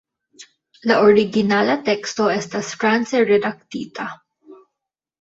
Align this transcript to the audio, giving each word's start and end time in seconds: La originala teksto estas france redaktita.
La 0.91 0.97
originala 1.09 1.77
teksto 1.91 2.31
estas 2.39 2.75
france 2.83 3.25
redaktita. 3.33 4.13